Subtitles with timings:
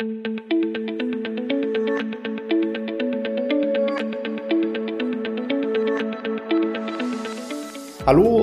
[0.00, 0.06] Hallo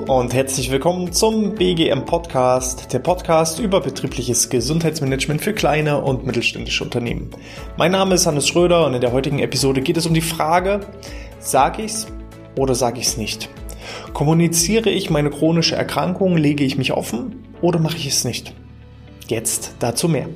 [0.08, 6.84] und herzlich willkommen zum BGM Podcast, der Podcast über betriebliches Gesundheitsmanagement für kleine und mittelständische
[6.84, 7.32] Unternehmen.
[7.76, 10.82] Mein Name ist Hannes Schröder und in der heutigen Episode geht es um die Frage,
[11.40, 12.06] sage ich's
[12.56, 13.50] oder sage ich's nicht?
[14.14, 18.54] Kommuniziere ich meine chronische Erkrankung, lege ich mich offen oder mache ich es nicht?
[19.28, 20.30] Jetzt dazu mehr.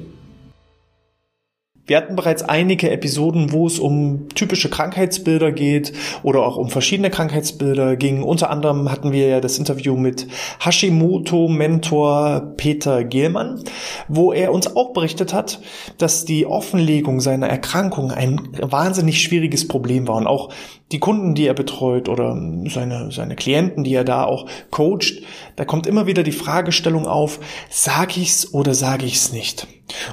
[1.91, 5.91] Wir hatten bereits einige Episoden, wo es um typische Krankheitsbilder geht
[6.23, 8.23] oder auch um verschiedene Krankheitsbilder ging.
[8.23, 10.25] Unter anderem hatten wir ja das Interview mit
[10.61, 13.61] Hashimoto-Mentor Peter Gehlmann,
[14.07, 15.59] wo er uns auch berichtet hat,
[15.97, 20.53] dass die Offenlegung seiner Erkrankung ein wahnsinnig schwieriges Problem war und auch
[20.93, 25.23] die Kunden, die er betreut oder seine, seine Klienten, die er da auch coacht,
[25.57, 29.67] da kommt immer wieder die Fragestellung auf, sage ich's oder sage ich's nicht?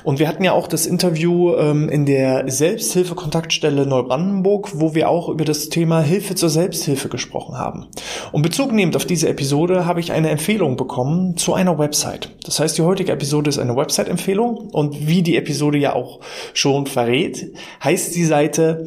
[0.05, 5.29] Und wir hatten ja auch das Interview ähm, in der Selbsthilfekontaktstelle Neubrandenburg, wo wir auch
[5.29, 7.87] über das Thema Hilfe zur Selbsthilfe gesprochen haben.
[8.33, 12.31] Und Bezug nehmend auf diese Episode habe ich eine Empfehlung bekommen zu einer Website.
[12.45, 16.21] Das heißt, die heutige Episode ist eine Website-Empfehlung und wie die Episode ja auch
[16.55, 18.87] schon verrät, heißt die Seite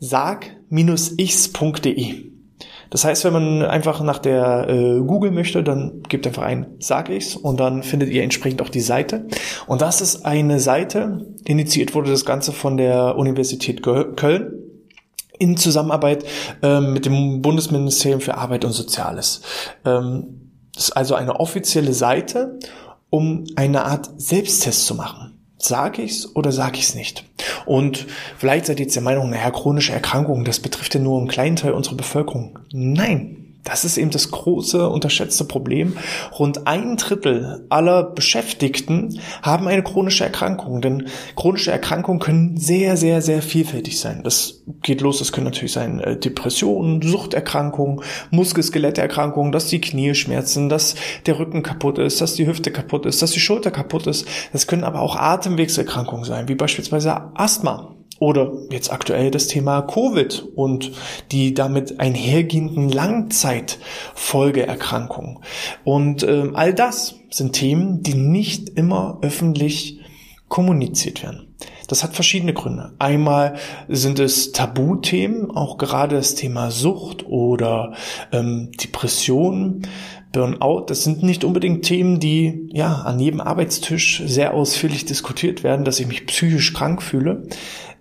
[0.00, 0.68] sag-ichs.de.
[2.90, 7.08] Das heißt, wenn man einfach nach der äh, Google möchte, dann gibt einfach ein Sag
[7.10, 9.26] ich's und dann findet ihr entsprechend auch die Seite.
[9.66, 14.52] Und das ist eine Seite, initiiert wurde das Ganze von der Universität Köln
[15.38, 16.24] in Zusammenarbeit
[16.62, 19.42] ähm, mit dem Bundesministerium für Arbeit und Soziales.
[19.84, 22.58] Ähm, das ist also eine offizielle Seite,
[23.10, 25.38] um eine Art Selbsttest zu machen.
[25.58, 27.24] Sag ich's oder sag ich's nicht?
[27.66, 28.06] Und
[28.36, 31.56] vielleicht seid ihr jetzt der Meinung, naja, chronische Erkrankungen, das betrifft ja nur einen kleinen
[31.56, 32.58] Teil unserer Bevölkerung.
[32.72, 35.96] Nein, das ist eben das große, unterschätzte Problem.
[36.38, 43.20] Rund ein Drittel aller Beschäftigten haben eine chronische Erkrankung, denn chronische Erkrankungen können sehr, sehr,
[43.20, 44.22] sehr vielfältig sein.
[44.24, 50.68] Das geht los, das können natürlich sein äh, Depressionen, Suchterkrankungen, Muskel-Skeletterkrankungen, dass die Knie schmerzen,
[50.68, 50.94] dass
[51.26, 54.26] der Rücken kaputt ist, dass die Hüfte kaputt ist, dass die Schulter kaputt ist.
[54.52, 57.97] Das können aber auch Atemwegserkrankungen sein, wie beispielsweise Asthma.
[58.18, 60.90] Oder jetzt aktuell das Thema Covid und
[61.30, 65.38] die damit einhergehenden Langzeitfolgeerkrankungen.
[65.84, 70.00] Und äh, all das sind Themen, die nicht immer öffentlich
[70.48, 71.54] kommuniziert werden.
[71.88, 72.92] Das hat verschiedene Gründe.
[72.98, 73.54] Einmal
[73.88, 77.94] sind es Tabuthemen, auch gerade das Thema Sucht oder
[78.30, 79.82] ähm, Depression,
[80.32, 80.86] Burnout.
[80.86, 86.00] Das sind nicht unbedingt Themen, die ja an jedem Arbeitstisch sehr ausführlich diskutiert werden, dass
[86.00, 87.44] ich mich psychisch krank fühle.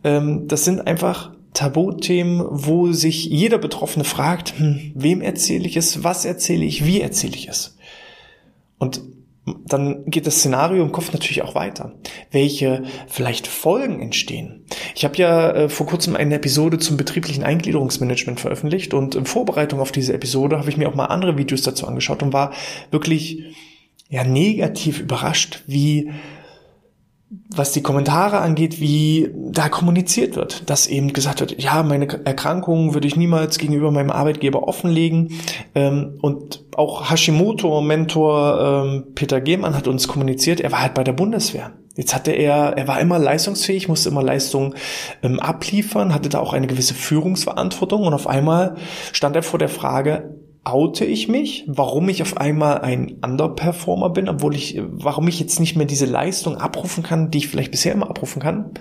[0.04, 6.04] Ähm, das sind einfach Tabuthemen, wo sich jeder Betroffene fragt, hm, wem erzähle ich es,
[6.04, 7.78] was erzähle ich, wie erzähle ich es.
[8.78, 9.02] Und
[9.66, 11.94] dann geht das Szenario im Kopf natürlich auch weiter.
[12.32, 14.66] Welche vielleicht Folgen entstehen.
[14.96, 19.80] Ich habe ja äh, vor kurzem eine Episode zum betrieblichen Eingliederungsmanagement veröffentlicht und in Vorbereitung
[19.80, 22.54] auf diese Episode habe ich mir auch mal andere Videos dazu angeschaut und war
[22.92, 23.44] wirklich
[24.10, 26.12] ja negativ überrascht, wie
[27.30, 32.94] was die Kommentare angeht, wie da kommuniziert wird, dass eben gesagt wird, ja, meine Erkrankung
[32.94, 35.34] würde ich niemals gegenüber meinem Arbeitgeber offenlegen.
[35.76, 41.14] Ähm, und auch Hashimoto-Mentor ähm, Peter Gehmann hat uns kommuniziert, er war halt bei der
[41.14, 41.74] Bundeswehr.
[41.98, 44.76] Jetzt hatte er, er war immer leistungsfähig, musste immer Leistung
[45.22, 48.76] ähm, abliefern, hatte da auch eine gewisse Führungsverantwortung und auf einmal
[49.12, 50.36] stand er vor der Frage,
[50.68, 55.60] oute ich mich, warum ich auf einmal ein Underperformer bin, obwohl ich, warum ich jetzt
[55.60, 58.72] nicht mehr diese Leistung abrufen kann, die ich vielleicht bisher immer abrufen kann.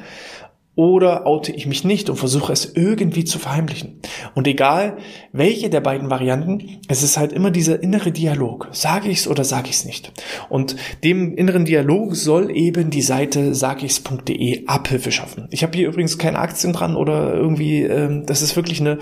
[0.74, 4.00] Oder oute ich mich nicht und versuche es irgendwie zu verheimlichen.
[4.34, 4.98] Und egal
[5.32, 8.68] welche der beiden Varianten, es ist halt immer dieser innere Dialog.
[8.72, 10.12] Sage ich's oder sage ich's nicht?
[10.50, 15.48] Und dem inneren Dialog soll eben die Seite sagichs.de Abhilfe schaffen.
[15.50, 18.98] Ich habe hier übrigens keine Aktien dran oder irgendwie, ähm, das ist wirklich eine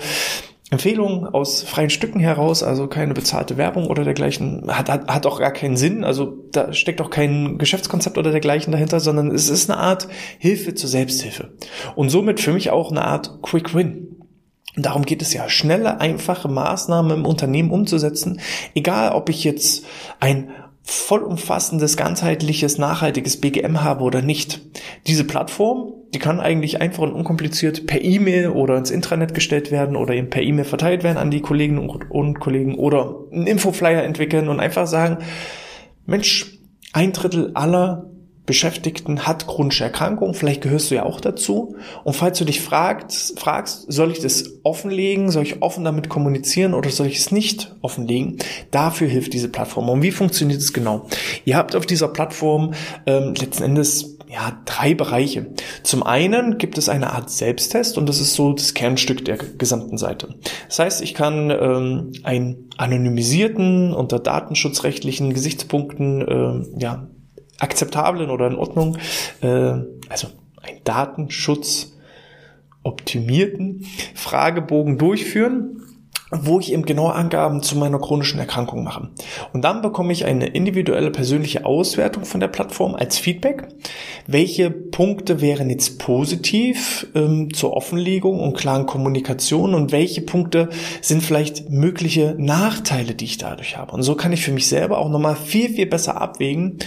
[0.71, 5.39] Empfehlung aus freien Stücken heraus, also keine bezahlte Werbung oder dergleichen, hat, hat, hat auch
[5.39, 6.03] gar keinen Sinn.
[6.03, 10.07] Also da steckt auch kein Geschäftskonzept oder dergleichen dahinter, sondern es ist eine Art
[10.39, 11.53] Hilfe zur Selbsthilfe.
[11.95, 14.15] Und somit für mich auch eine Art Quick Win.
[14.75, 18.41] Darum geht es ja, schnelle, einfache Maßnahmen im Unternehmen umzusetzen,
[18.73, 19.85] egal ob ich jetzt
[20.19, 20.49] ein
[20.81, 24.61] vollumfassendes, ganzheitliches, nachhaltiges BGM habe oder nicht.
[25.07, 29.97] Diese Plattform, die kann eigentlich einfach und unkompliziert per E-Mail oder ins Intranet gestellt werden
[29.97, 34.47] oder eben per E-Mail verteilt werden an die Kolleginnen und Kollegen oder einen Infoflyer entwickeln
[34.47, 35.17] und einfach sagen,
[36.05, 36.57] Mensch,
[36.93, 38.09] ein Drittel aller
[38.45, 41.75] Beschäftigten hat chronische Erkrankungen, vielleicht gehörst du ja auch dazu.
[42.05, 46.75] Und falls du dich fragst, fragst, soll ich das offenlegen, soll ich offen damit kommunizieren
[46.75, 48.37] oder soll ich es nicht offenlegen?
[48.71, 49.89] Dafür hilft diese Plattform.
[49.89, 51.07] Und wie funktioniert es genau?
[51.43, 52.73] Ihr habt auf dieser Plattform
[53.05, 55.47] ähm, letzten Endes ja, drei Bereiche.
[55.83, 59.97] Zum einen gibt es eine Art Selbsttest und das ist so das Kernstück der gesamten
[59.97, 60.35] Seite.
[60.67, 67.07] Das heißt, ich kann ähm, einen anonymisierten, unter datenschutzrechtlichen Gesichtspunkten äh, ja,
[67.59, 68.97] akzeptablen oder in Ordnung,
[69.39, 69.47] äh,
[70.09, 70.27] also
[70.61, 71.93] ein Datenschutz
[72.83, 73.85] optimierten
[74.15, 75.81] Fragebogen durchführen
[76.31, 79.09] wo ich eben genaue Angaben zu meiner chronischen Erkrankung mache.
[79.53, 83.67] Und dann bekomme ich eine individuelle persönliche Auswertung von der Plattform als Feedback.
[84.25, 90.69] Welche Punkte wären jetzt positiv ähm, zur Offenlegung und klaren Kommunikation und welche Punkte
[91.01, 93.91] sind vielleicht mögliche Nachteile, die ich dadurch habe.
[93.91, 96.79] Und so kann ich für mich selber auch nochmal viel, viel besser abwägen,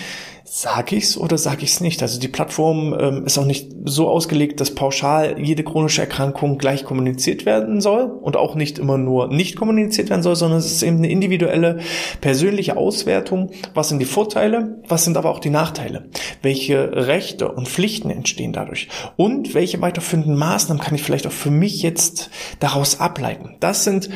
[0.50, 2.00] Sag ich's oder sag ich's nicht?
[2.00, 6.84] Also die Plattform ähm, ist auch nicht so ausgelegt, dass pauschal jede chronische Erkrankung gleich
[6.84, 10.82] kommuniziert werden soll und auch nicht immer nur nicht kommuniziert werden soll, sondern es ist
[10.82, 11.80] eben eine individuelle,
[12.22, 13.50] persönliche Auswertung.
[13.74, 14.80] Was sind die Vorteile?
[14.88, 16.08] Was sind aber auch die Nachteile?
[16.40, 18.88] Welche Rechte und Pflichten entstehen dadurch?
[19.16, 23.56] Und welche weiterführenden Maßnahmen kann ich vielleicht auch für mich jetzt daraus ableiten?
[23.60, 24.08] Das sind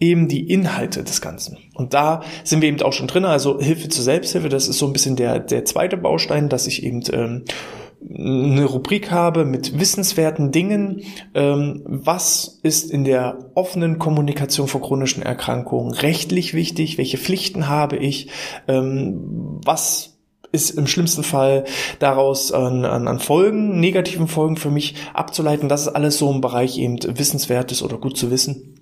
[0.00, 1.58] eben die Inhalte des Ganzen.
[1.74, 3.24] Und da sind wir eben auch schon drin.
[3.24, 6.82] Also Hilfe zur Selbsthilfe, das ist so ein bisschen der, der zweite Baustein, dass ich
[6.82, 7.44] eben ähm,
[8.08, 11.02] eine Rubrik habe mit wissenswerten Dingen.
[11.34, 16.98] Ähm, was ist in der offenen Kommunikation von chronischen Erkrankungen rechtlich wichtig?
[16.98, 18.28] Welche Pflichten habe ich?
[18.68, 20.16] Ähm, was
[20.52, 21.64] ist im schlimmsten Fall
[21.98, 25.68] daraus an, an, an Folgen, negativen Folgen für mich abzuleiten.
[25.68, 28.76] Das ist alles so im Bereich eben Wissenswertes oder gut zu wissen.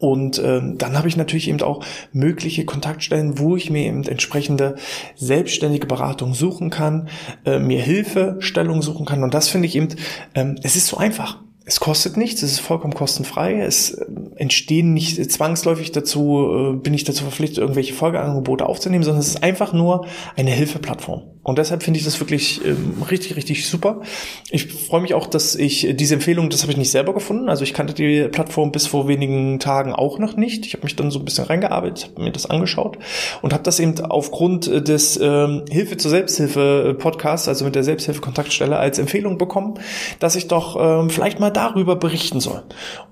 [0.00, 4.76] Und ähm, dann habe ich natürlich eben auch mögliche Kontaktstellen, wo ich mir eben entsprechende
[5.14, 7.08] selbstständige Beratung suchen kann,
[7.44, 9.22] äh, mir Hilfestellung suchen kann.
[9.22, 9.88] Und das finde ich eben,
[10.34, 11.38] ähm, es ist so einfach.
[11.66, 14.06] Es kostet nichts, es ist vollkommen kostenfrei, es äh,
[14.36, 19.42] entstehen nicht zwangsläufig dazu, äh, bin ich dazu verpflichtet, irgendwelche Folgeangebote aufzunehmen, sondern es ist
[19.42, 21.24] einfach nur eine Hilfeplattform.
[21.42, 24.02] Und deshalb finde ich das wirklich ähm, richtig, richtig super.
[24.50, 27.48] Ich freue mich auch, dass ich diese Empfehlung, das habe ich nicht selber gefunden.
[27.48, 30.66] Also ich kannte die Plattform bis vor wenigen Tagen auch noch nicht.
[30.66, 32.98] Ich habe mich dann so ein bisschen reingearbeitet, habe mir das angeschaut
[33.40, 38.76] und habe das eben aufgrund des ähm, Hilfe zur Selbsthilfe Podcasts, also mit der Selbsthilfe-Kontaktstelle
[38.76, 39.74] als Empfehlung bekommen,
[40.18, 42.62] dass ich doch ähm, vielleicht mal darüber berichten soll.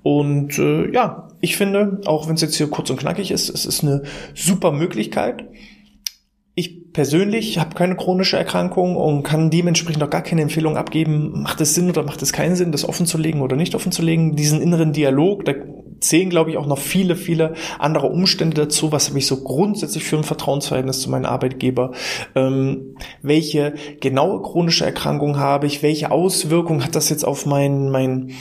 [0.02, 3.64] Und äh, ja, ich finde, auch wenn es jetzt hier kurz und knackig ist, es
[3.64, 4.02] ist eine
[4.34, 5.44] super Möglichkeit
[5.77, 5.77] ich
[6.98, 11.76] persönlich habe keine chronische Erkrankung und kann dementsprechend auch gar keine Empfehlung abgeben, macht es
[11.76, 14.34] Sinn oder macht es keinen Sinn, das offen zu legen oder nicht offen zu legen.
[14.34, 15.54] Diesen inneren Dialog, da
[16.00, 18.90] zählen, glaube ich, auch noch viele, viele andere Umstände dazu.
[18.90, 21.92] Was habe ich so grundsätzlich für ein Vertrauensverhältnis zu meinem Arbeitgeber?
[22.34, 25.84] Ähm, welche genaue chronische Erkrankung habe ich?
[25.84, 28.32] Welche Auswirkungen hat das jetzt auf mein, mein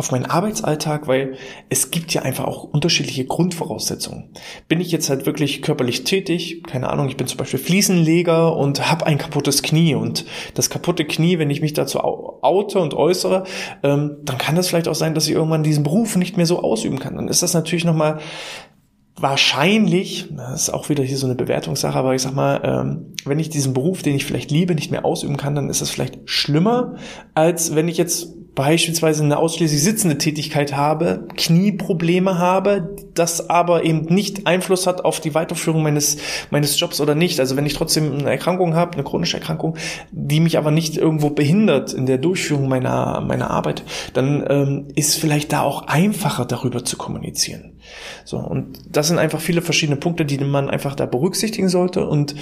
[0.00, 1.34] auf meinen Arbeitsalltag, weil
[1.68, 4.30] es gibt ja einfach auch unterschiedliche Grundvoraussetzungen.
[4.66, 8.90] Bin ich jetzt halt wirklich körperlich tätig, keine Ahnung, ich bin zum Beispiel Fliesenleger und
[8.90, 10.24] habe ein kaputtes Knie und
[10.54, 13.44] das kaputte Knie, wenn ich mich dazu oute und äußere,
[13.82, 16.62] ähm, dann kann das vielleicht auch sein, dass ich irgendwann diesen Beruf nicht mehr so
[16.62, 17.16] ausüben kann.
[17.16, 18.18] Dann ist das natürlich nochmal
[19.20, 23.38] wahrscheinlich, das ist auch wieder hier so eine Bewertungssache, aber ich sag mal, ähm, wenn
[23.38, 26.20] ich diesen Beruf, den ich vielleicht liebe, nicht mehr ausüben kann, dann ist das vielleicht
[26.24, 26.96] schlimmer,
[27.34, 34.06] als wenn ich jetzt beispielsweise eine ausschließlich sitzende Tätigkeit habe, Knieprobleme habe, das aber eben
[34.12, 36.18] nicht Einfluss hat auf die Weiterführung meines,
[36.50, 37.40] meines Jobs oder nicht.
[37.40, 39.76] Also wenn ich trotzdem eine Erkrankung habe, eine chronische Erkrankung,
[40.10, 45.16] die mich aber nicht irgendwo behindert in der Durchführung meiner, meiner Arbeit, dann ähm, ist
[45.16, 47.78] vielleicht da auch einfacher darüber zu kommunizieren.
[48.24, 52.34] So, und das sind einfach viele verschiedene Punkte, die man einfach da berücksichtigen sollte und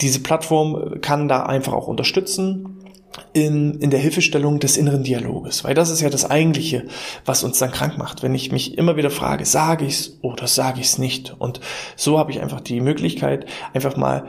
[0.00, 2.77] diese Plattform kann da einfach auch unterstützen
[3.32, 6.84] in, in der Hilfestellung des inneren Dialoges, weil das ist ja das Eigentliche,
[7.24, 8.22] was uns dann krank macht.
[8.22, 11.34] Wenn ich mich immer wieder frage, sage ich's oder sage ich's nicht?
[11.38, 11.60] Und
[11.96, 14.28] so habe ich einfach die Möglichkeit, einfach mal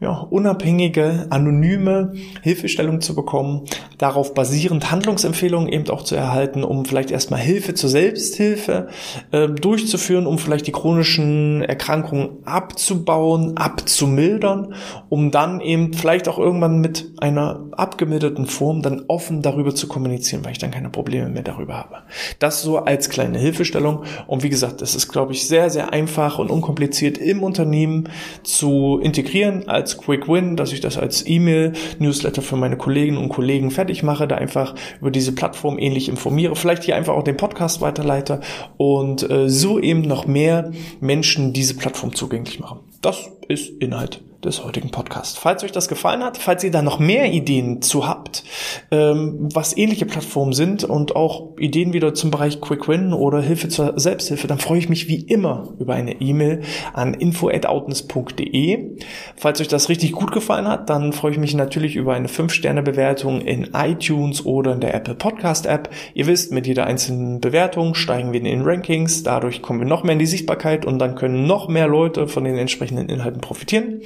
[0.00, 3.62] ja, unabhängige, anonyme Hilfestellung zu bekommen,
[3.96, 8.88] darauf basierend Handlungsempfehlungen eben auch zu erhalten, um vielleicht erstmal Hilfe zur Selbsthilfe
[9.30, 14.74] äh, durchzuführen, um vielleicht die chronischen Erkrankungen abzubauen, abzumildern,
[15.08, 20.44] um dann eben vielleicht auch irgendwann mit einer abgemilderten Form dann offen darüber zu kommunizieren,
[20.44, 22.02] weil ich dann keine Probleme mehr darüber habe.
[22.40, 26.38] Das so als kleine Hilfestellung und wie gesagt, es ist glaube ich sehr sehr einfach
[26.38, 28.08] und unkompliziert im Unternehmen
[28.42, 33.70] zu integrieren als Quick Win, dass ich das als E-Mail-Newsletter für meine Kolleginnen und Kollegen
[33.70, 37.82] fertig mache, da einfach über diese Plattform ähnlich informiere, vielleicht hier einfach auch den Podcast
[37.82, 38.40] weiterleite
[38.78, 42.80] und äh, so eben noch mehr Menschen diese Plattform zugänglich machen.
[43.02, 45.38] Das ist Inhalt des heutigen Podcasts.
[45.38, 48.44] Falls euch das gefallen hat, falls ihr da noch mehr Ideen zu habt,
[48.90, 53.68] ähm, was ähnliche Plattformen sind und auch Ideen wieder zum Bereich Quick Win oder Hilfe
[53.68, 58.96] zur Selbsthilfe, dann freue ich mich wie immer über eine E-Mail an info@outness.de.
[59.36, 63.40] Falls euch das richtig gut gefallen hat, dann freue ich mich natürlich über eine 5-Sterne-Bewertung
[63.40, 65.90] in iTunes oder in der Apple Podcast App.
[66.14, 70.04] Ihr wisst, mit jeder einzelnen Bewertung steigen wir in den Rankings, dadurch kommen wir noch
[70.04, 74.00] mehr in die Sichtbarkeit und dann können noch mehr Leute von den entsprechenden Inhalten profitieren.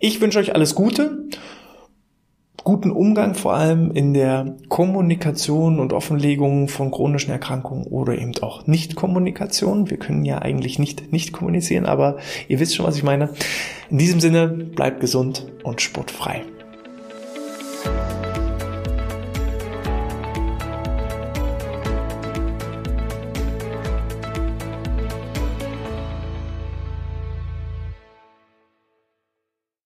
[0.00, 1.28] Ich wünsche euch alles Gute,
[2.64, 8.66] guten Umgang vor allem in der Kommunikation und Offenlegung von chronischen Erkrankungen oder eben auch
[8.66, 9.90] Nicht-Kommunikation.
[9.90, 12.18] Wir können ja eigentlich nicht nicht kommunizieren, aber
[12.48, 13.30] ihr wisst schon, was ich meine.
[13.90, 16.42] In diesem Sinne, bleibt gesund und sportfrei.